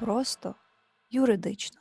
[0.00, 0.54] просто
[1.10, 1.80] юридично.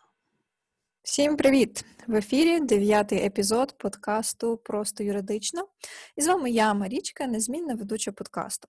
[1.03, 1.85] Всім привіт!
[2.07, 5.67] В ефірі дев'ятий епізод подкасту Просто юридично.
[6.15, 8.67] І з вами я, Марічка, незмінна ведуча подкасту.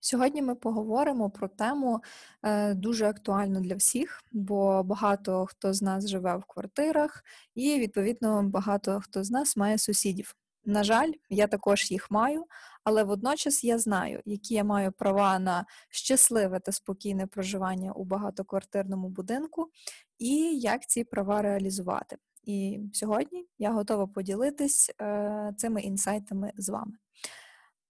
[0.00, 2.00] Сьогодні ми поговоримо про тему
[2.42, 7.24] е, дуже актуальну для всіх, бо багато хто з нас живе в квартирах,
[7.54, 10.34] і, відповідно, багато хто з нас має сусідів.
[10.64, 12.44] На жаль, я також їх маю,
[12.84, 19.08] але водночас я знаю, які я маю права на щасливе та спокійне проживання у багатоквартирному
[19.08, 19.70] будинку,
[20.18, 22.16] і як ці права реалізувати.
[22.42, 26.92] І сьогодні я готова поділитись е, цими інсайтами з вами.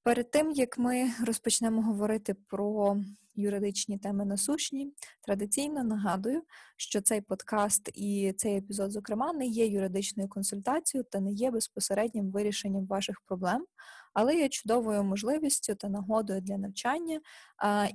[0.02, 2.96] Перед тим як ми розпочнемо говорити про
[3.34, 6.42] юридичні теми насущні, традиційно нагадую,
[6.76, 12.30] що цей подкаст і цей епізод, зокрема, не є юридичною консультацією та не є безпосереднім
[12.30, 13.66] вирішенням ваших проблем,
[14.12, 17.20] але є чудовою можливістю та нагодою для навчання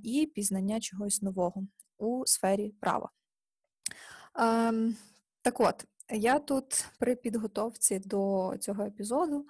[0.03, 1.67] і пізнання чогось нового
[1.97, 3.09] у сфері права.
[4.35, 4.95] Ем,
[5.41, 9.45] так от, я тут при підготовці до цього епізоду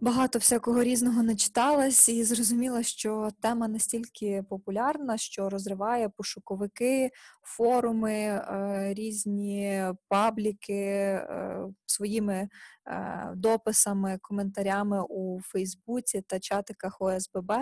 [0.00, 7.10] багато всякого різного начиталась і зрозуміла, що тема настільки популярна, що розриває пошуковики,
[7.42, 12.48] форуми, е, різні пабліки е, своїми
[12.86, 17.52] е, дописами, коментарями у Фейсбуці та чатиках ОСББ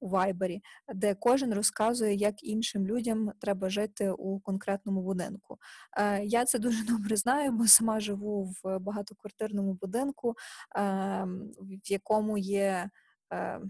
[0.00, 0.62] у Вайбері,
[0.94, 5.58] де кожен розказує, як іншим людям треба жити у конкретному будинку.
[6.22, 10.34] Я це дуже добре знаю, бо сама живу в багатоквартирному будинку.
[11.60, 12.90] В якому є.
[13.32, 13.60] Е,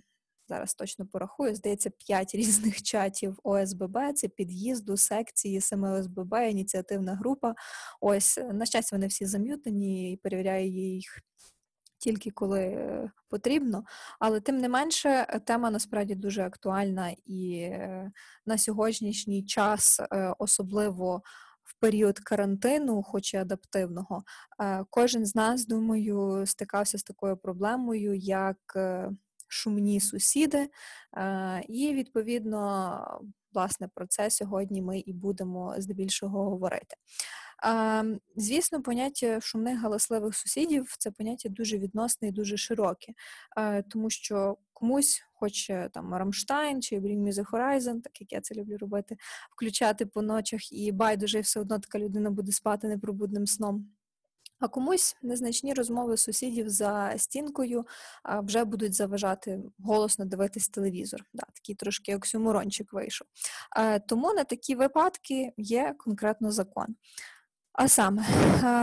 [0.48, 7.54] зараз точно порахую, здається, п'ять різних чатів ОСББ, це під'їзду, секції, саме ОСББ, ініціативна група.
[8.00, 11.18] Ось, на щастя, вони всі зам'ютані і перевіряю їх
[11.98, 13.84] тільки коли е, потрібно.
[14.18, 18.12] Але тим не менше, тема насправді дуже актуальна і е,
[18.46, 20.00] на сьогоднішній час,
[20.38, 21.22] особливо
[21.72, 24.22] в період карантину, хоч і адаптивного,
[24.60, 29.10] е, кожен з нас, думаю, стикався з такою проблемою, як е,
[29.48, 30.68] шумні сусіди,
[31.16, 33.20] е, і відповідно.
[33.54, 36.96] Власне, про це сьогодні ми і будемо здебільшого говорити.
[38.36, 43.12] Звісно, поняття шумних галасливих сусідів це поняття дуже відносне і дуже широке,
[43.88, 48.54] тому що комусь хоче там Рамштайн чи Bring Me The Horizon, так як я це
[48.54, 49.16] люблю робити,
[49.50, 53.88] включати по ночах, і байдуже і все одно така людина буде спати непробудним сном.
[54.58, 57.84] А комусь незначні розмови сусідів за стінкою
[58.42, 61.24] вже будуть заважати голосно дивитись телевізор.
[61.32, 63.26] Да, Такий трошки оксюморончик вийшов.
[64.08, 66.86] Тому на такі випадки є конкретно закон.
[67.72, 68.24] А саме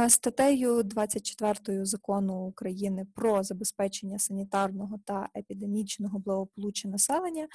[0.10, 7.48] статтею 24 закону України про забезпечення санітарного та епідемічного благополуччя населення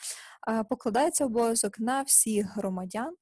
[0.69, 3.15] покладається обов'язок на всіх громадян,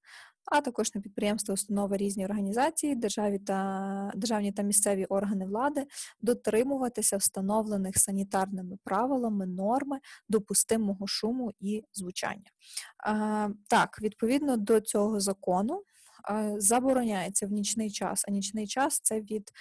[0.45, 5.87] а також на підприємства, установи різні організації, державі та державні та місцеві органи влади
[6.21, 9.99] дотримуватися встановлених санітарними правилами норми
[10.29, 12.51] допустимого шуму і звучання.
[13.69, 15.83] Так, відповідно до цього закону
[16.57, 19.53] забороняється в нічний час, а нічний час це від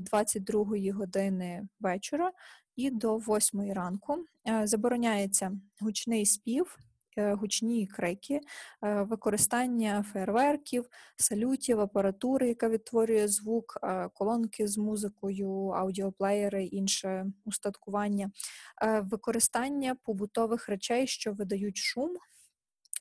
[0.00, 2.32] 22 е, години вечора
[2.76, 4.24] і до 8 ранку.
[4.48, 6.78] Е, забороняється гучний спів.
[7.16, 8.40] Е, гучні крики,
[8.82, 13.78] використання фейерверків, салютів, апаратури, яка відтворює звук,
[14.14, 18.30] колонки з музикою, аудіоплеєри, інше устаткування,
[19.02, 22.16] використання побутових речей, що видають шум,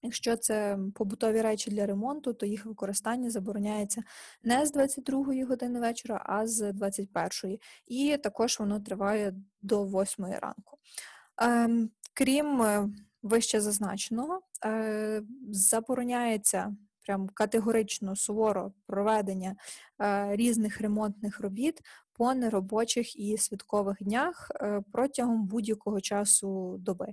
[0.01, 4.03] Якщо це побутові речі для ремонту, то їх використання забороняється
[4.43, 7.57] не з 22-ї години вечора, а з 21.
[7.87, 10.77] І також воно триває до 8 ранку.
[11.37, 12.89] Ем, крім е,
[13.23, 16.75] вище зазначеного, е, забороняється
[17.07, 19.55] прям категорично суворо проведення
[20.01, 21.81] е, різних ремонтних робіт
[22.17, 27.07] по неробочих і святкових днях е, протягом будь-якого часу доби.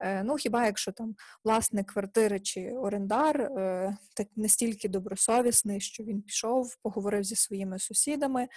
[0.00, 1.14] Е, ну хіба якщо там
[1.44, 8.48] власник квартири чи орендар е, так настільки добросовісний, що він пішов, поговорив зі своїми сусідами,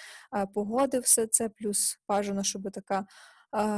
[0.54, 3.06] погодив все це, плюс бажано, щоб така.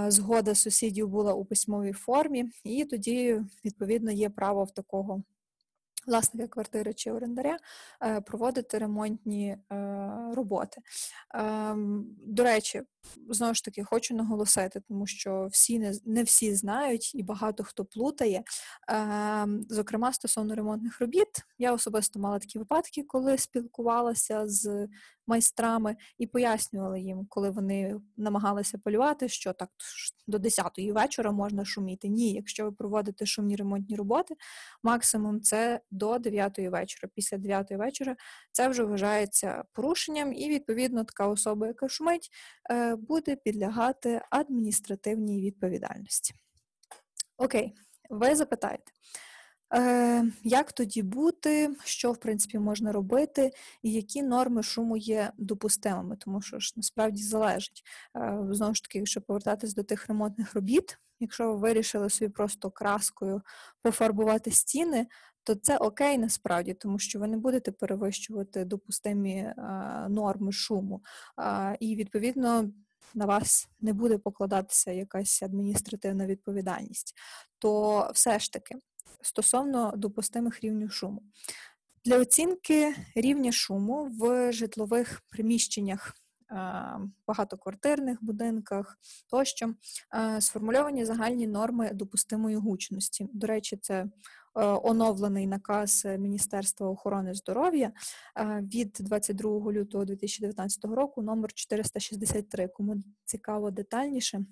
[0.07, 5.23] Згода сусідів була у письмовій формі, і тоді, відповідно, є право в такого
[6.07, 7.57] власника квартири чи орендаря
[8.25, 9.57] проводити ремонтні
[10.33, 10.81] роботи.
[11.33, 12.81] Ем, до речі,
[13.29, 17.85] знову ж таки хочу наголосити, тому що всі не, не всі знають і багато хто
[17.85, 18.44] плутає.
[18.89, 24.88] Е, зокрема, стосовно ремонтних робіт, я особисто мала такі випадки, коли спілкувалася з
[25.27, 29.69] майстрами і пояснювала їм, коли вони намагалися полювати, що так
[30.27, 32.07] до 10-ї вечора можна шуміти.
[32.07, 34.35] Ні, якщо ви проводите шумні ремонтні роботи,
[34.83, 37.11] максимум це до 9-ї вечора.
[37.15, 38.15] Після 9-ї вечора
[38.51, 42.29] це вже вважається порушенням, і відповідно така особа, яка шумить,
[42.71, 46.33] е, буде підлягати адміністративній відповідальності.
[47.37, 47.73] Окей,
[48.09, 48.91] ви запитаєте.
[49.75, 53.51] Е, Як тоді бути, що в принципі можна робити,
[53.81, 57.83] і які норми шуму є допустимими, тому що ж насправді залежить.
[58.17, 62.71] Е, Знову ж таки, якщо повертатись до тих ремонтних робіт, якщо ви вирішили собі просто
[62.71, 63.41] краскою
[63.81, 65.07] пофарбувати стіни,
[65.43, 69.55] то це окей насправді, тому що ви не будете перевищувати допустимі е,
[70.09, 71.03] норми шуму.
[71.79, 72.69] І відповідно
[73.13, 77.13] на вас не буде покладатися якась адміністративна відповідальність.
[77.59, 78.75] То все ж таки
[79.21, 81.23] стосовно допустимих рівнів шуму.
[82.05, 86.13] Для оцінки рівня шуму в житлових приміщеннях,
[87.27, 88.97] багатоквартирних будинках
[89.27, 89.73] тощо
[90.39, 93.27] сформульовані загальні норми допустимої гучності.
[93.33, 94.09] До речі, це е,
[94.55, 97.91] оновлений наказ Міністерства охорони здоров'я
[98.61, 102.67] від 22 лютого 2019 року, номер 463.
[102.67, 102.95] Кому
[103.25, 104.45] цікаво детальніше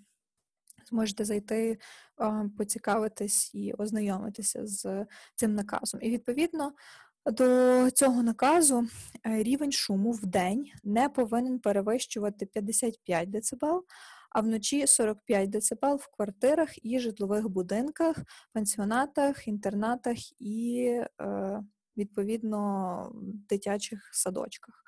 [0.89, 1.77] зможете зайти,
[2.57, 5.05] поцікавитись і ознайомитися з
[5.35, 5.99] цим наказом.
[6.03, 6.73] І відповідно
[7.25, 8.87] до цього наказу
[9.25, 13.65] е, рівень шуму в день не повинен перевищувати 55 дБ,
[14.31, 18.15] а вночі 45 дБ в квартирах і житлових будинках,
[18.53, 20.85] пансіонатах, інтернатах і
[21.21, 21.63] е,
[21.97, 23.11] відповідно
[23.49, 24.83] дитячих садочках.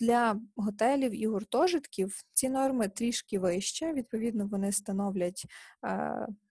[0.00, 5.44] Для готелів і гуртожитків ці норми трішки вище, відповідно, вони становлять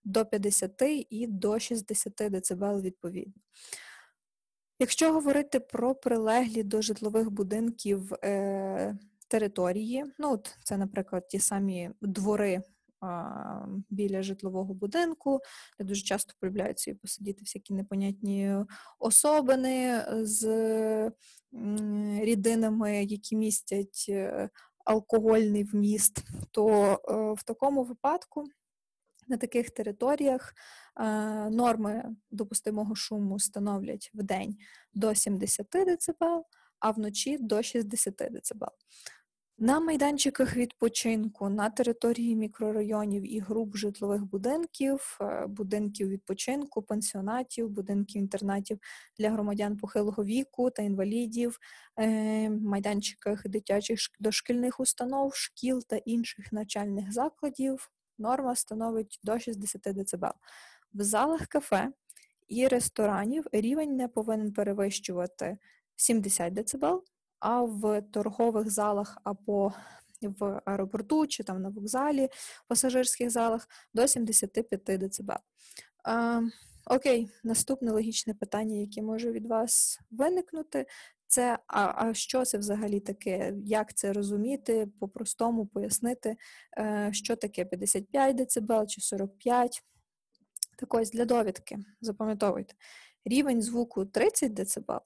[0.03, 3.33] до 50 і до 60 дБ відповідно.
[4.79, 8.97] Якщо говорити про прилеглі до житлових будинків е,
[9.31, 12.61] території, ну от це, наприклад, ті самі двори
[13.89, 15.39] біля житлового будинку,
[15.79, 18.55] де дуже часто полюбляються і посидіти всякі непонятні
[18.99, 20.45] особини з
[22.21, 24.49] рідинами, які містять е,
[24.85, 28.43] алкогольний вміст, то е, в такому випадку.
[29.27, 30.53] На таких територіях
[30.99, 31.03] е,
[31.49, 34.57] норми допустимого шуму становлять в день
[34.93, 36.43] до 70 дБ,
[36.79, 38.65] а вночі до 60 дБ.
[39.63, 48.21] На майданчиках відпочинку на території мікрорайонів і груп житлових будинків, е, будинків відпочинку, пансіонатів, будинків
[48.21, 48.79] інтернатів
[49.19, 51.59] для громадян похилого віку та інвалідів,
[51.99, 60.33] е, майданчиках дитячих дошкільних установ, шкіл та інших навчальних закладів норма становить до 60 дБ.
[60.93, 61.91] В залах кафе
[62.47, 65.57] і ресторанів рівень не повинен перевищувати
[65.95, 67.01] 70 дБ,
[67.41, 69.73] а в торгових залах або
[70.21, 72.29] в аеропорту чи там на вокзалі,
[72.67, 75.31] пасажирських залах до 75 дБ.
[76.03, 76.41] А,
[76.85, 80.85] Окей, наступне логічне питання, яке може від вас виникнути,
[81.27, 83.53] це а, а що це взагалі таке?
[83.65, 86.37] Як це розуміти, по-простому пояснити,
[86.77, 89.83] е, що таке 55 дБ чи 45
[90.77, 92.73] Так ось для довідки, запам'ятовуйте,
[93.25, 95.01] рівень звуку 30 дБ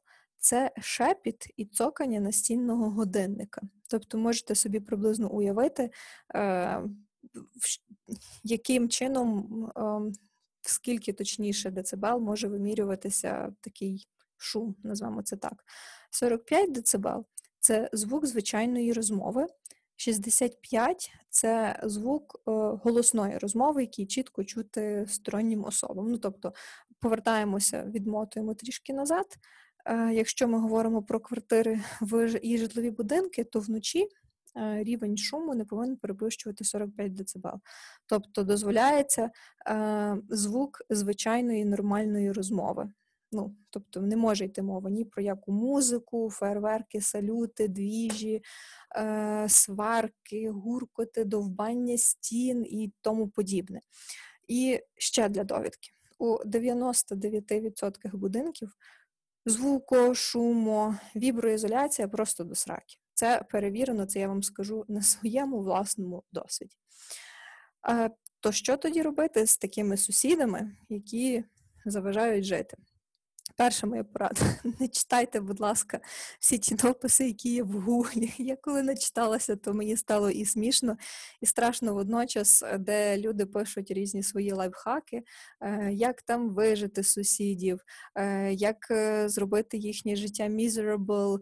[0.45, 3.61] це шепіт і цокання настільного годинника.
[3.89, 5.91] Тобто можете собі приблизно уявити,
[6.35, 6.83] е,
[8.43, 10.13] яким чином, ем,
[10.61, 15.63] скільки точніше децибел може вимірюватися такий шум, назвемо це так.
[16.11, 17.25] 45 децибел
[17.59, 19.47] це звук звичайної розмови.
[19.95, 22.51] 65 це звук е,
[22.83, 26.11] голосної розмови, який чітко чути стороннім особам.
[26.11, 26.53] Ну, тобто
[26.99, 29.25] повертаємося, відмотуємо трішки назад.
[29.85, 31.79] Е, якщо ми говоримо про квартири
[32.41, 34.07] і житлові будинки, то вночі
[34.57, 37.47] е, рівень шуму не повинен перевищувати 45 дБ.
[38.05, 39.31] Тобто дозволяється
[39.67, 42.89] е, звук звичайної нормальної розмови.
[43.31, 48.43] Ну, Тобто не може йти мова ні про яку музику, фейерверки, салюти, двіжі,
[49.47, 53.81] сварки, гуркоти, довбання стін і тому подібне.
[54.47, 58.75] І ще для довідки: у 99% будинків
[59.45, 62.95] звуко, шумо, віброізоляція просто до сраки.
[63.13, 66.75] Це перевірено, це я вам скажу на своєму власному досвіді.
[68.39, 71.43] То що тоді робити з такими сусідами, які
[71.85, 72.77] заважають жити?
[73.57, 74.41] Перша моя порада.
[74.79, 75.99] Не читайте, будь ласка,
[76.39, 78.33] всі ті дописи, які є в гуглі.
[78.37, 80.97] Я коли не читалася, то мені стало і смішно,
[81.41, 85.23] і страшно водночас, де люди пишуть різні свої лайфхаки,
[85.61, 87.79] е, як там вижити сусідів,
[88.15, 91.39] е, як е, зробити їхнє життя miserable,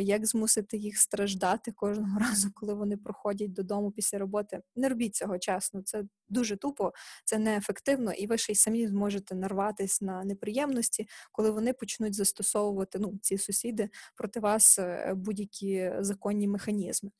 [0.00, 4.60] як змусити їх страждати кожного разу, коли вони проходять додому після роботи.
[4.76, 5.82] Не робіть цього чесно.
[5.82, 6.92] Це дуже тупо,
[7.24, 12.98] це неефективно, і ви ще й самі зможете нарватися на неприємності, коли вони почнуть застосовувати
[12.98, 17.10] ну, ці сусіди проти вас е, будь-які законні механізми.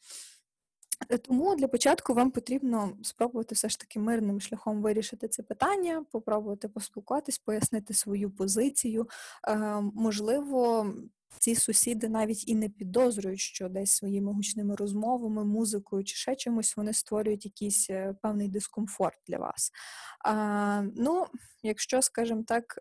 [1.09, 6.04] Е, тому для початку вам потрібно спробувати все ж таки мирним шляхом вирішити це питання,
[6.12, 9.09] попробувати поспілкуватись, пояснити свою позицію.
[9.49, 9.56] Е,
[9.95, 10.87] можливо,
[11.38, 16.76] ці сусіди навіть і не підозрюють, що десь своїми гучними розмовами, музикою чи ще чимось
[16.76, 17.90] вони створюють якийсь
[18.23, 19.73] певний дискомфорт для вас.
[20.97, 21.26] Ну,
[21.62, 22.78] якщо, скажімо так,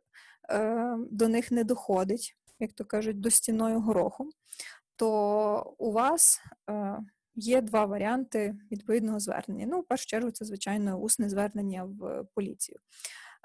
[1.12, 4.30] до них не доходить, як то кажуть, до стіною гороху,
[4.96, 6.42] то у вас.
[6.70, 7.00] Е,
[7.36, 9.66] є два варіанти відповідного звернення.
[9.70, 12.80] Ну, в першу чергу, це, звичайно, усне звернення в поліцію.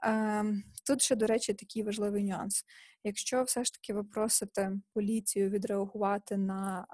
[0.02, 2.64] Ем, тут ще, до речі, такий важливий нюанс.
[3.04, 6.86] Якщо все ж таки ви просите поліцію відреагувати на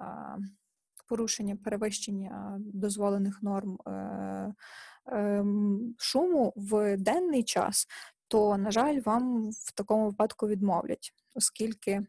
[1.08, 4.54] порушення перевищення дозволених норм е,
[5.98, 7.86] шуму в денний час,
[8.28, 12.06] то, на жаль, вам в такому випадку відмовлять, оскільки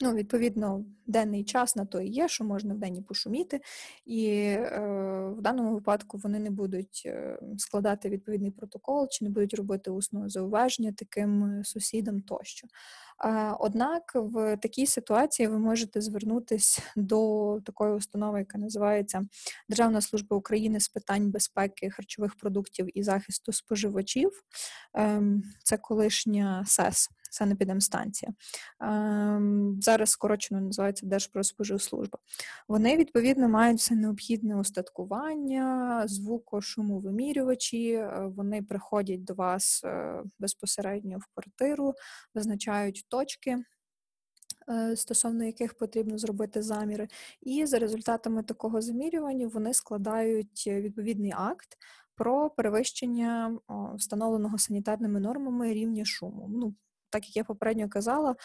[0.00, 3.60] Ну, відповідно, денний час на то і є, що можна в день пошуміти,
[4.04, 4.80] і е,
[5.38, 10.28] в даному випадку вони не будуть е, складати відповідний протокол чи не будуть робити усного
[10.28, 12.68] зауваження таким е, сусідам тощо.
[13.58, 19.26] Однак в такій ситуації ви можете звернутися до такої установи, яка називається
[19.68, 24.42] Державна служба України з питань безпеки харчових продуктів і захисту споживачів.
[24.94, 28.32] Ем, це колишня СЕС санепідемстанція.
[28.80, 32.18] Ем, зараз скорочено називається Держпродспоживслужба.
[32.68, 41.26] Вони відповідно мають все необхідне устаткування, звукошумовимірювачі, е, вони приходять до вас е, безпосередньо в
[41.34, 41.94] квартиру,
[42.34, 43.58] визначають точки.
[44.68, 47.08] Е, стосовно яких потрібно зробити заміри,
[47.42, 51.78] і за результатами такого замірювання вони складають відповідний акт
[52.14, 53.58] про перевищення
[53.94, 56.48] встановленого санітарними нормами рівня шуму.
[56.50, 56.74] Ну,
[57.12, 58.36] так як я попередньо казала,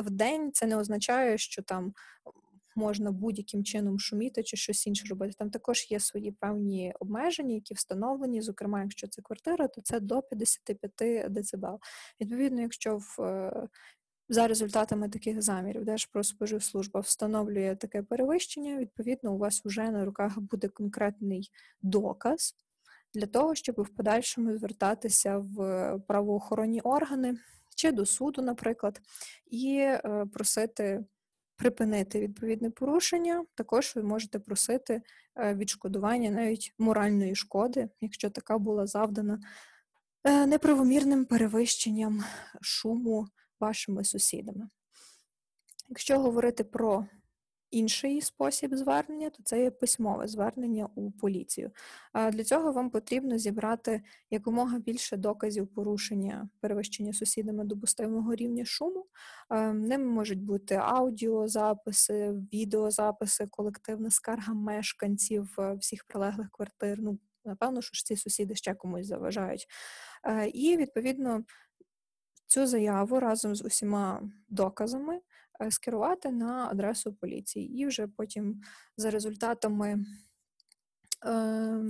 [0.00, 1.92] в день це не означає, що там.
[2.76, 5.34] Можна будь-яким чином шуміти чи щось інше робити.
[5.38, 8.42] Там також є свої певні обмеження, які встановлені.
[8.42, 11.66] Зокрема, якщо це квартира, то це до 55 дБ.
[12.20, 13.68] Відповідно, якщо в е,
[14.28, 20.68] за результатами таких замірів Держпродспоживслужба встановлює таке перевищення, відповідно, у вас вже на руках буде
[20.68, 21.50] конкретний
[21.82, 22.54] доказ
[23.14, 27.38] для того, щоб в подальшому звертатися в правоохоронні органи
[27.76, 29.00] чи до суду, наприклад,
[29.46, 31.04] і е, просити
[31.56, 33.44] припинити відповідне порушення.
[33.54, 35.02] Також ви можете просити
[35.36, 39.40] е, відшкодування навіть моральної шкоди, якщо така була завдана
[40.24, 42.24] е, неправомірним перевищенням
[42.60, 43.26] шуму
[43.60, 44.68] вашими сусідами.
[45.88, 47.06] Якщо говорити про
[47.74, 51.70] інший спосіб звернення, то це є письмове звернення у поліцію.
[52.32, 59.06] Для цього вам потрібно зібрати якомога більше доказів порушення перевищення сусідами допустимого рівня шуму.
[59.74, 66.98] Ними можуть бути аудіозаписи, відеозаписи, колективна скарга мешканців е, всіх прилеглих квартир.
[67.00, 69.66] Ну, напевно, що ж ці сусіди ще комусь заважають.
[70.24, 71.44] Е, і відповідно.
[72.46, 75.20] Цю заяву разом з усіма доказами Е,
[75.70, 77.78] скерувати на адресу поліції.
[77.78, 78.60] І вже потім
[78.96, 80.04] за результатами
[81.26, 81.84] е,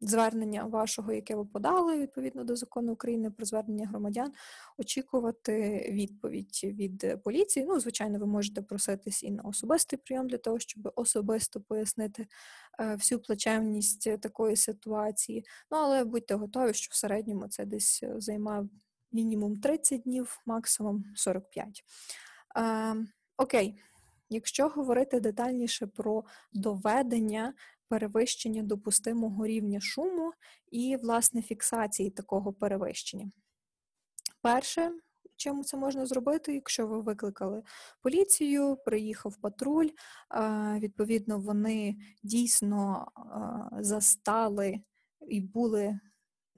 [0.00, 4.32] звернення вашого, яке ви подали відповідно до закону України про звернення громадян,
[4.78, 7.66] очікувати відповідь від поліції.
[7.66, 12.26] Ну, звичайно, ви можете проситись і на особистий прийом для того, щоб особисто пояснити
[12.80, 15.44] е, всю плачевність такої ситуації.
[15.70, 18.68] Ну, але будьте готові, що в середньому це десь займає
[19.12, 21.84] мінімум 30 днів, максимум 45.
[22.56, 22.96] Е,
[23.36, 23.80] Окей,
[24.30, 27.54] якщо говорити детальніше про доведення
[27.88, 30.32] перевищення допустимого рівня шуму
[30.70, 33.30] і, власне, фіксації такого перевищення.
[34.42, 34.92] Перше,
[35.36, 37.62] чим це можна зробити, якщо ви викликали
[38.02, 39.88] поліцію, приїхав патруль,
[40.78, 43.08] відповідно, вони дійсно
[43.80, 44.80] застали
[45.28, 46.00] і були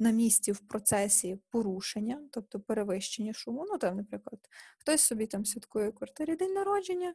[0.03, 3.67] на місці в процесі порушення, тобто перевищення шуму.
[3.71, 4.41] Ну, там, наприклад,
[4.79, 7.15] хтось собі там святкує квартирі день народження,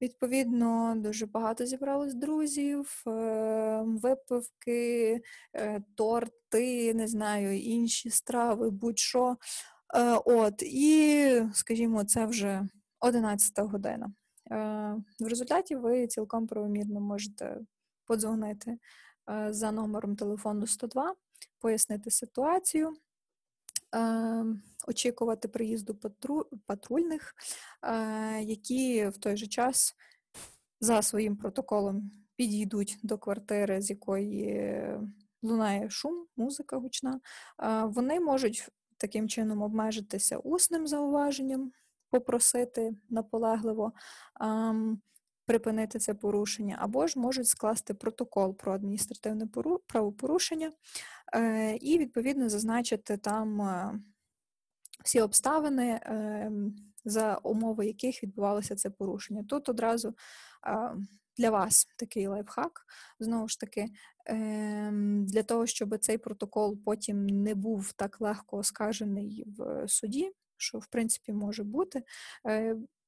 [0.00, 5.20] відповідно, дуже багато зібралось друзів, ем, випивки,
[5.54, 9.36] е, торти, не знаю, інші страви, будь-що.
[9.94, 12.68] Е, От, і, скажімо, це вже
[13.00, 14.12] 11 година.
[14.50, 14.56] Е,
[15.20, 17.60] В результаті ви цілком правомірно можете
[18.06, 18.78] подзвонити
[19.30, 21.14] е, за номером телефону 102,
[21.58, 22.96] пояснити ситуацію.
[23.94, 24.44] е,
[24.88, 27.34] Очікувати приїзду патру- патрульних,
[27.82, 29.94] е, які в той же час
[30.80, 34.82] за своїм протоколом підійдуть до квартири, з якої
[35.42, 37.20] лунає шум, музика гучна.
[37.62, 41.72] Е, Вони можуть таким чином обмежитися усним зауваженням,
[42.10, 43.92] попросити наполегливо
[44.40, 45.00] ем,
[45.46, 49.46] припинити це порушення, або ж можуть скласти протокол про адміністративне
[49.86, 50.72] правопорушення
[51.34, 54.00] е, і відповідно зазначити там е,
[55.04, 59.44] всі обставини, ем, за умови яких відбувалося це порушення.
[59.44, 60.14] Тут одразу
[61.36, 62.86] для вас такий лайфхак,
[63.20, 63.88] знову ж таки,
[65.26, 70.86] для того, щоб цей протокол потім не був так легко оскаржений в суді, що в
[70.86, 72.02] принципі може бути.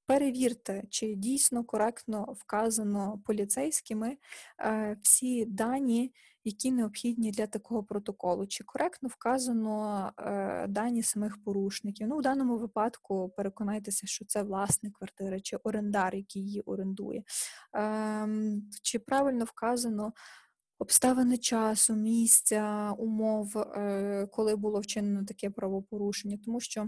[0.08, 4.16] Перевірте, чи дійсно коректно вказано поліцейськими
[4.60, 6.12] е, всі дані,
[6.44, 12.08] які необхідні для такого протоколу, чи коректно вказано е, дані самих порушників.
[12.08, 17.22] Ну, в даному випадку переконайтеся, що це власник квартири чи орендар, який її орендує.
[17.72, 20.12] Ем, чи правильно вказано
[20.78, 26.86] обставини часу, місця, умов, е, коли було вчинено таке правопорушення, тому що.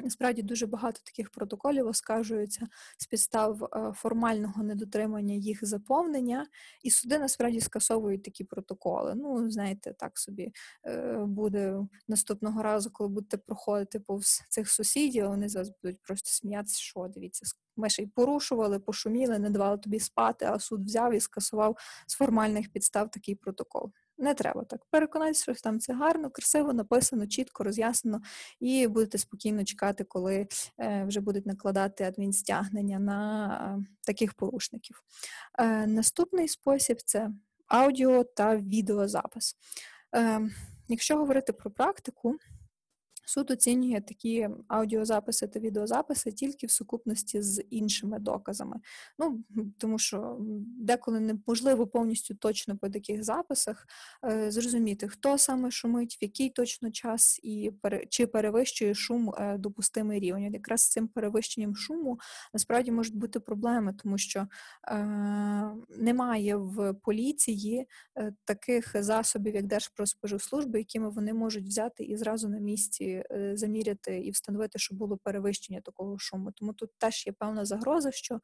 [0.00, 6.46] Насправді дуже багато таких протоколів оскаржуються з підстав е, формального недотримання їх заповнення,
[6.82, 9.14] і суди насправді скасовують такі протоколи.
[9.14, 10.52] Ну, знаєте, так собі
[10.86, 16.80] е, буде наступного разу, коли будете проходити повз цих сусідів, вони зараз будуть просто сміятися,
[16.80, 17.46] що дивіться,
[17.76, 22.14] ми ще й порушували, пошуміли, не давали тобі спати, а суд взяв і скасував з
[22.14, 23.92] формальних підстав такий протокол.
[24.18, 24.84] Не треба так.
[24.90, 28.20] Переконайтеся, що там це гарно, красиво написано, чітко роз'яснено,
[28.60, 30.46] і будете спокійно чекати, коли
[30.80, 33.46] е, вже будуть накладати адмінстягнення на
[33.80, 35.02] е, таких порушників.
[35.58, 37.30] Е, наступний спосіб це
[37.68, 39.56] аудіо та відеозапис.
[40.16, 40.40] Е,
[40.88, 42.36] якщо говорити про практику,
[43.34, 48.80] Суд оцінює такі аудіозаписи та відеозаписи тільки в сукупності з іншими доказами.
[49.18, 49.44] Ну
[49.78, 50.36] тому що
[50.78, 53.86] деколи неможливо повністю точно по таких записах
[54.24, 57.72] е, зрозуміти, хто саме шумить, в який точно час і
[58.08, 60.46] чи перевищує шум е, допустимий рівень.
[60.46, 62.18] От якраз з цим перевищенням шуму
[62.52, 64.46] насправді можуть бути проблеми, тому що
[64.88, 64.96] е,
[65.98, 72.58] немає в поліції е, таких засобів, як Держпродспоживслужби, якими вони можуть взяти і зразу на
[72.58, 73.23] місці.
[73.30, 76.52] Е, заміряти і встановити, що було перевищення такого шуму.
[76.52, 78.40] Тому тут теж є певна загроза, що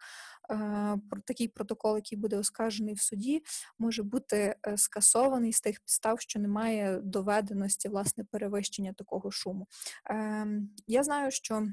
[0.50, 3.42] е, такий протокол, який буде оскаржений в суді,
[3.78, 9.66] може бути е, скасований з тих підстав, що немає доведеності власне перевищення такого шуму.
[10.10, 10.46] Е,
[10.86, 11.68] я знаю, що.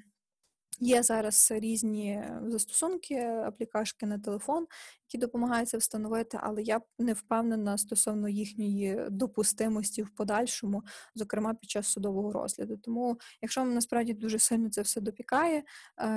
[0.79, 4.67] Є зараз різні застосунки, аплікашки на телефон,
[5.07, 10.83] які допомагають це встановити, але я не впевнена стосовно їхньої допустимості в подальшому,
[11.15, 12.77] зокрема під час судового розгляду.
[12.77, 15.63] Тому, якщо вам насправді дуже сильно це все допікає,
[15.97, 16.07] е,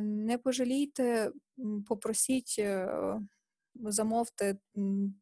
[0.00, 1.32] не пожалійте,
[1.86, 2.56] попросіть.
[2.58, 3.20] Е,
[3.74, 4.56] замовте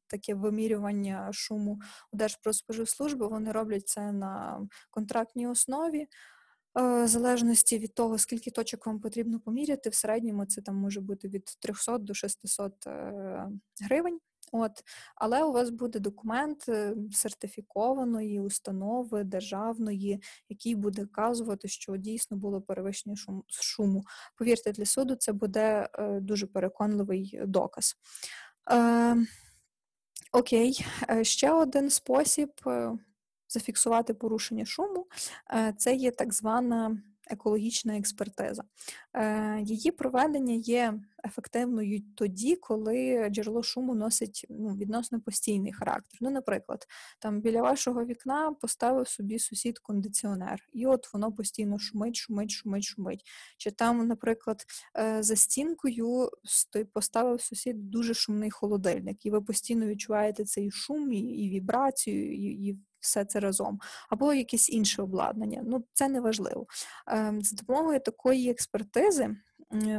[0.06, 1.80] таке вимірювання шуму
[2.12, 6.06] у Держпродспоживслужби, вони роблять це на контрактній основі.
[6.78, 11.00] Е, в залежності від того, скільки точок вам потрібно поміряти, в середньому це там може
[11.00, 13.48] бути від 300 до 600 е,
[13.82, 14.18] гривень.
[14.52, 14.72] От,
[15.16, 22.60] але у вас буде документ е, сертифікованої установи державної, який буде вказувати, що дійсно було
[22.60, 23.16] перевищення
[23.48, 24.04] шуму.
[24.36, 25.88] Повірте, для суду це буде
[26.20, 27.96] дуже переконливий доказ.
[28.72, 29.16] Е,
[30.32, 30.86] Окей,
[31.22, 32.50] ще один спосіб
[33.48, 35.06] зафіксувати порушення шуму,
[35.54, 36.98] е, це є так звана
[37.30, 38.62] екологічна експертиза.
[39.14, 46.18] Е, її проведення є ефективною тоді, коли джерело шуму носить ну, відносно постійний характер.
[46.20, 46.86] Ну, наприклад,
[47.18, 52.84] там біля вашого вікна поставив собі сусід кондиціонер, і от воно постійно шумить, шумить, шумить,
[52.84, 53.24] шумить.
[53.56, 54.64] Чи там, наприклад,
[54.98, 56.30] е, за стінкою
[56.92, 62.78] поставив сусід дуже шумний холодильник, і ви постійно відчуваєте цей шум і, вібрацію, і, і
[63.08, 65.62] все це разом, або якесь інше обладнання.
[65.66, 66.66] Ну, це не важливо.
[67.06, 69.36] Ем, за допомогою такої експертизи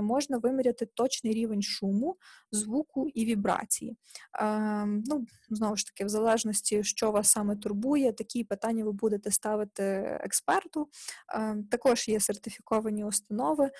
[0.01, 2.17] можна виміряти точний рівень шуму,
[2.51, 3.97] звуку і вібрації.
[4.39, 9.31] Ем, ну, Знову ж таки, в залежності, що вас саме турбує, такі питання ви будете
[9.31, 9.83] ставити
[10.23, 10.89] експерту.
[11.33, 13.71] Ем, також є сертифіковані установи,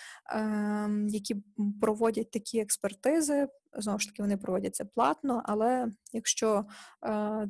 [1.07, 1.35] які
[1.81, 3.47] проводять такі експертизи.
[3.73, 6.65] Знову ж таки, вони проводяться платно, але якщо,
[7.05, 7.49] е,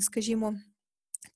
[0.00, 0.54] скажімо,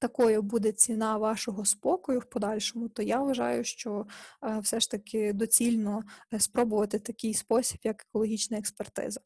[0.02, 4.06] такою буде ціна вашого спокою в подальшому, то я вважаю, що
[4.44, 6.02] е, все ж таки доцільно
[6.34, 9.20] е, спробувати такий спосіб, як екологічна експертиза.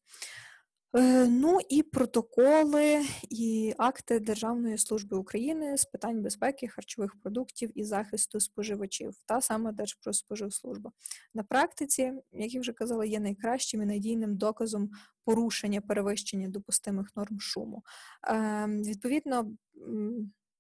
[0.97, 7.85] Е, ну і протоколи і акти Державної служби України з питань безпеки харчових продуктів і
[7.85, 10.93] захисту споживачів, та саме Держпродспоживслужба.
[11.35, 14.91] На практиці, як я вже казала, є найкращим і надійним доказом
[15.25, 17.83] порушення перевищення допустимих норм шуму.
[18.23, 19.51] Ем, відповідно,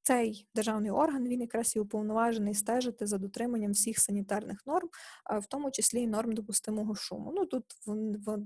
[0.07, 4.89] цей державний орган він якраз і уповноважений стежити за дотриманням всіх санітарних норм,
[5.43, 7.33] в тому числі і норм допустимого шуму.
[7.37, 7.65] Ну тут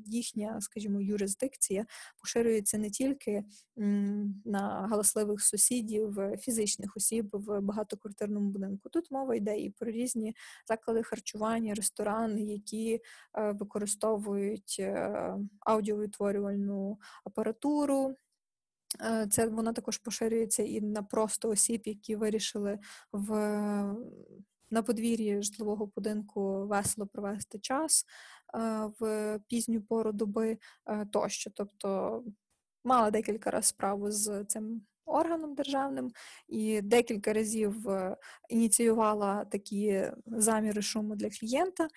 [0.07, 1.87] їхня, скажімо, юрисдикція
[2.21, 3.45] поширюється не тільки
[4.45, 8.89] на галасливих сусідів, фізичних осіб в багатоквартирному будинку.
[8.89, 10.37] Тут мова йде і про різні
[10.69, 13.01] заклади харчування, ресторани, які
[13.39, 18.17] е, використовують е, аудіовитворювальну апаратуру.
[19.01, 22.79] Е, це вона також поширюється і на просто осіб, які вирішили
[23.13, 23.35] в
[24.73, 28.05] на подвір'ї житлового будинку весело провести час
[28.55, 31.51] е, в пізню пору доби е, тощо.
[31.55, 32.23] Тобто
[32.85, 36.11] мала декілька разів справу з цим органом державним
[36.49, 37.87] і декілька разів
[38.49, 41.89] ініціювала такі заміри шуму для клієнта.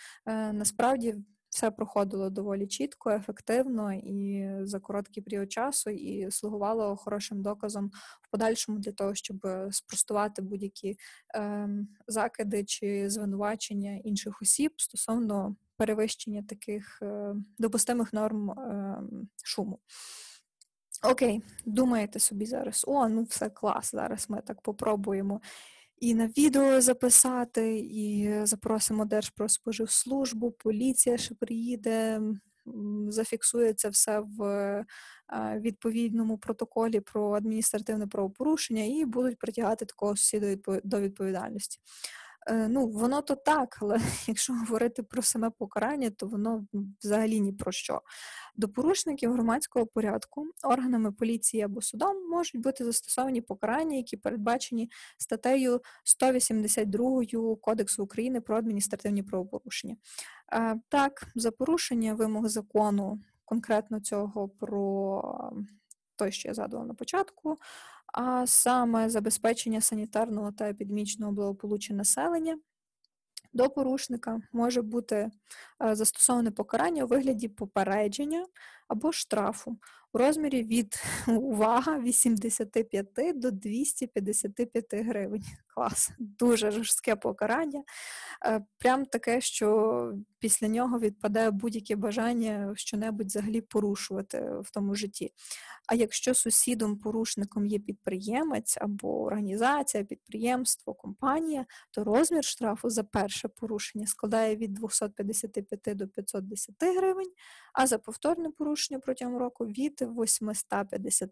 [0.54, 1.16] Насправді
[1.54, 8.32] все проходило доволі чітко, ефективно і за короткий період часу, і слугувало хорошим доказом в
[8.32, 10.98] подальшому для того, щоб спростувати будь-які
[11.36, 11.70] е,
[12.08, 19.02] закиди чи звинувачення інших осіб стосовно перевищення таких е, допустимих норм е,
[19.44, 19.80] шуму.
[21.12, 25.42] Окей, думаєте собі зараз, о, ну все клас, зараз ми так попробуємо
[26.04, 32.22] і на відео записати, і запросимо Держпродспоживслужбу, поліція ще приїде,
[33.08, 34.86] зафіксує це все в е,
[35.60, 41.80] відповідному протоколі про адміністративне правопорушення і будуть притягати такого сусіда до відповідальності.
[42.48, 46.66] Е, ну, воно то так, але якщо говорити про саме покарання, то воно
[47.04, 48.02] взагалі ні про що.
[48.56, 55.82] До порушників громадського порядку органами поліції або судом можуть бути застосовані покарання, які передбачені статтею
[56.04, 59.96] 182 Кодексу України про адміністративні правопорушення.
[60.54, 65.22] Е, так, за порушення вимог закону, конкретно цього про
[66.16, 67.58] той, що я згадувала на початку,
[68.14, 72.60] а саме забезпечення санітарного та епідемічного благополуччя населення.
[73.54, 75.32] До порушника може бути
[75.84, 78.46] е, застосоване покарання у вигляді попередження
[78.94, 79.78] або штрафу
[80.14, 85.44] у розмірі від увага 85 до 255 гривень.
[85.68, 87.84] Клас, дуже жорстке покарання.
[88.46, 95.32] Е, прям таке, що після нього відпадає будь-яке бажання щонебудь взагалі порушувати в тому житті.
[95.88, 104.08] А якщо сусідом-порушником є підприємець або організація, підприємство, компанія, то розмір штрафу за перше порушення
[104.08, 107.32] складає від 255 до 510 гривень,
[107.74, 111.32] а за повторне порушення протягом року від 850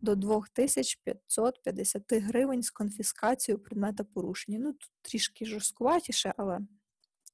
[0.00, 4.58] до 2550 гривень з конфіскацією предмета порушення.
[4.58, 6.60] Ну, тут трішки жорсткуватіше, але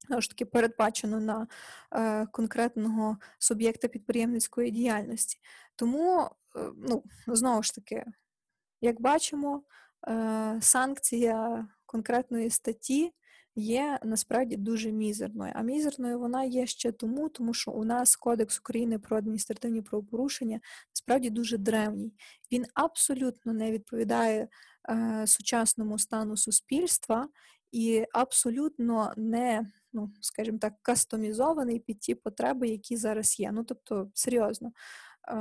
[0.07, 1.47] знову ж таки передбачено на
[1.93, 5.39] е, конкретного суб'єкта підприємницької діяльності.
[5.77, 8.05] Тому, е, ну, знову ж таки,
[8.81, 9.63] як бачимо,
[10.09, 13.13] е, санкція конкретної статті
[13.57, 15.53] є насправді дуже мізерною.
[15.57, 20.61] А мізерною вона є ще тому, тому що у нас Кодекс України про адміністративні правопорушення
[20.91, 22.13] насправді дуже древній.
[22.53, 24.49] Він абсолютно не відповідає
[24.91, 27.29] е, сучасному стану суспільства
[27.73, 33.53] і абсолютно не, ну скажімо так, кастомізований під ті потреби, які зараз є.
[33.53, 34.73] Ну тобто, серйозно.
[35.29, 35.35] Е,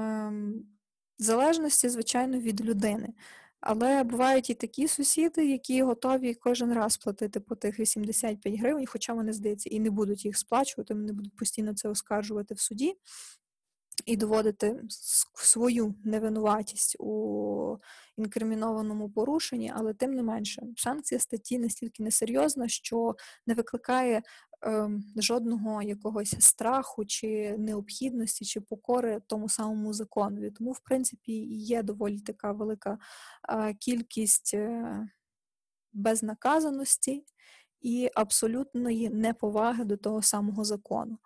[1.20, 3.10] в залежності, звичайно, від людини.
[3.62, 9.14] Але бувають і такі сусіди, які готові кожен раз платити по тих 85 гривень, хоча
[9.14, 12.96] вони, здається, і не будуть їх сплачувати, вони будуть постійно це оскаржувати в суді
[14.06, 14.84] і доводити
[15.36, 17.78] свою невинуватість у
[18.18, 23.16] інкримінованому порушенні, але тим не менше, санкція статті настільки несерйозна, що
[23.48, 24.22] не викликає
[24.66, 30.52] е, жодного якогось страху чи необхідності, чи покори тому самому законові.
[30.52, 32.98] Тому, в принципі, є доволі така велика
[33.50, 35.08] е, кількість е,
[35.94, 37.26] безнаказаності
[37.82, 41.18] і абсолютної неповаги до того самого закону.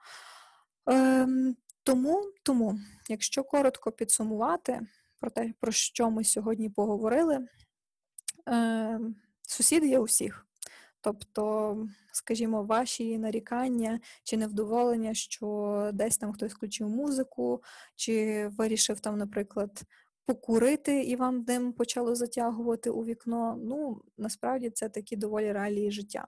[0.85, 4.81] Ем, тому, тому, якщо коротко підсумувати
[5.19, 7.47] про те, про що ми сьогодні поговорили,
[8.49, 8.99] е,
[9.41, 10.47] сусіди є усіх.
[11.01, 11.77] Тобто,
[12.11, 17.63] скажімо, ваші нарікання чи невдоволення, що десь там хтось включив музику,
[17.95, 19.83] чи вирішив там, наприклад,
[20.25, 23.59] покурити і вам дим почало затягувати у вікно.
[23.63, 26.27] Ну, насправді це такі доволі реалії життя.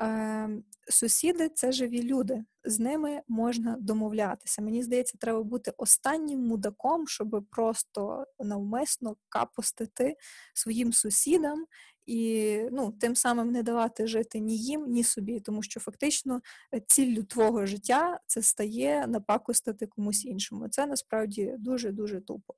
[0.00, 0.48] Е,
[0.88, 4.62] Сусіди це живі люди, з ними можна домовлятися.
[4.62, 10.16] Мені здається, треба бути останнім мудаком, щоб просто навмисно капостити
[10.54, 11.66] своїм сусідам
[12.06, 16.40] і ну, тим самим не давати жити ні їм, ні собі, тому що фактично
[16.74, 20.68] е, ціллю твого життя це стає напакостити комусь іншому.
[20.68, 22.54] Це насправді дуже дуже тупо.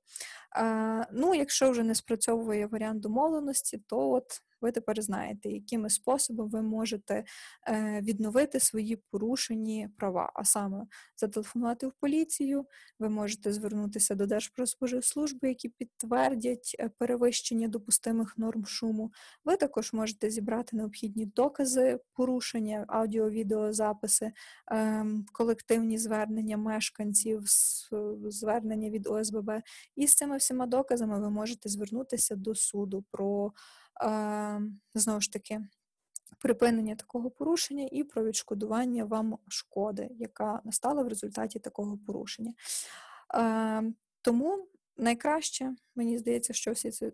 [0.51, 6.49] А, Ну, якщо вже не спрацьовує варіант домовленості, то от ви тепер знаєте, якими способами
[6.49, 7.23] ви можете
[7.67, 10.85] е, відновити свої порушені права, а саме
[11.17, 12.65] зателефонувати в поліцію,
[12.99, 19.11] ви можете звернутися до Держпродспоживслужби, які підтвердять е, перевищення допустимих норм шуму.
[19.45, 24.31] Ви також можете зібрати необхідні докази порушення, аудіо-відеозаписи,
[24.71, 27.43] е, колективні звернення мешканців,
[28.27, 29.51] звернення від ОСББ.
[29.95, 33.51] І з цими всіма доказами ви можете звернутися до суду про
[34.95, 35.61] знову ж таки
[36.39, 42.53] припинення такого порушення і про відшкодування вам шкоди, яка настала в результаті такого порушення.
[44.21, 47.07] Тому найкраще, мені здається, що всі це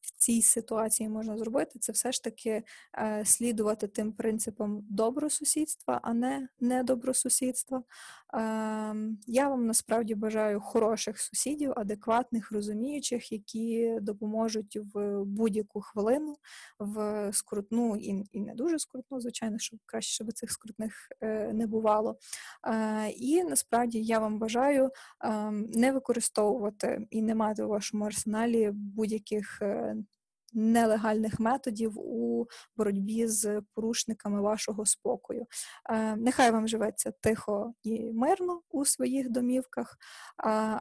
[0.00, 2.62] в цій ситуації можна зробити, це все ж таки
[2.98, 7.78] е, слідувати тим принципам добросусідства, а не недобросусідства.
[7.78, 7.84] Е,
[9.26, 16.36] я вам насправді бажаю хороших сусідів, адекватних, розуміючих, які допоможуть в будь-яку хвилину,
[16.78, 21.66] в скрутну і і не дуже скрутну, звичайно, щоб краще, щоб цих скрутних е, не
[21.66, 22.16] бувало.
[22.66, 24.90] Е, і насправді я вам бажаю
[25.24, 28.29] е, не використовувати і не мати у вашому арсеналі
[28.72, 29.96] будь-яких е,
[30.52, 35.46] нелегальних методів у боротьбі з порушниками вашого спокою.
[35.90, 39.96] Е, нехай вам живеться тихо і мирно у своїх домівках,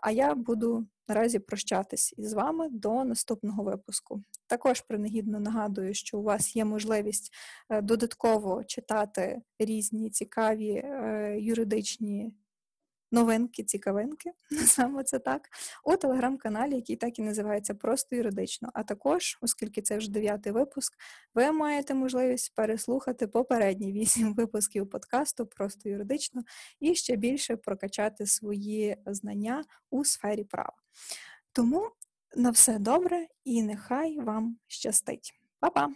[0.02, 4.24] а я буду наразі прощатись із вами до наступного випуску.
[4.48, 7.34] Також принагідно нагадую, що у вас є можливість
[7.70, 10.84] е, додатково читати різні цікаві
[11.38, 12.34] юридичні
[13.12, 14.32] новинки, цікавинки,
[14.66, 15.50] саме це так,
[15.84, 18.70] у телеграм-каналі, який так і називається Просто юридично.
[18.74, 20.94] А також, оскільки це вже дев'ятий випуск,
[21.36, 26.44] ви маєте можливість переслухати попередні вісім випусків подкасту Просто юридично
[26.80, 30.78] і ще більше прокачати свої знання у сфері права.
[31.52, 31.92] Тому
[32.36, 35.34] на все добре і нехай вам щастить.
[35.60, 35.90] Па-па!